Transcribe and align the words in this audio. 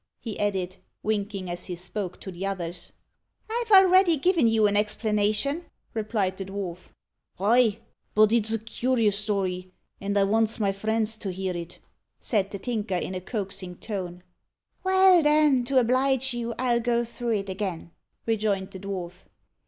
he 0.19 0.39
added, 0.39 0.77
winking 1.03 1.47
as 1.47 1.65
he 1.65 1.75
spoke 1.75 2.19
to 2.19 2.31
the 2.31 2.43
others. 2.43 2.91
"I've 3.47 3.69
already 3.69 4.17
given 4.17 4.47
you 4.47 4.65
an 4.65 4.75
explanation," 4.75 5.65
replied 5.93 6.37
the 6.37 6.45
dwarf. 6.45 6.87
"Av, 7.39 7.75
but 8.15 8.31
it's 8.31 8.51
a 8.51 8.57
cur'ous 8.57 9.13
story, 9.13 9.71
and 9.99 10.17
I 10.17 10.23
vants 10.23 10.59
my 10.59 10.71
friends 10.71 11.17
to 11.17 11.31
hear 11.31 11.55
it," 11.55 11.77
said 12.19 12.49
the 12.49 12.57
Tinker, 12.57 12.95
in 12.95 13.13
a 13.13 13.21
coaxing 13.21 13.75
tone. 13.75 14.23
"Well 14.83 15.21
then, 15.21 15.65
to 15.65 15.77
oblige 15.77 16.33
you, 16.33 16.55
I'll 16.57 16.79
go 16.79 17.03
through 17.05 17.33
it 17.33 17.49
again," 17.49 17.91
rejoined 18.25 18.71
the 18.71 18.79
dwarf. 18.79 19.25